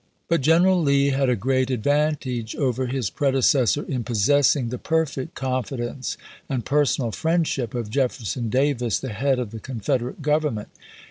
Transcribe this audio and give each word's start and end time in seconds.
But 0.29 0.41
General 0.41 0.81
Lee 0.81 1.09
had 1.09 1.29
a 1.29 1.35
great 1.35 1.69
advantage 1.69 2.55
over 2.55 2.87
his 2.87 3.11
predecessor 3.11 3.83
in 3.83 4.03
possessing 4.03 4.69
the 4.69 4.79
perfect 4.79 5.35
confidence 5.35 6.17
and 6.49 6.65
personal 6.65 7.11
friendship 7.11 7.75
of 7.75 7.91
Jeffer 7.91 8.25
son 8.25 8.49
Davis, 8.49 8.97
the 8.99 9.09
head 9.13 9.37
of 9.37 9.51
the 9.51 9.59
Confederate 9.59 10.23
Govern 10.23 10.55
ment. 10.55 10.69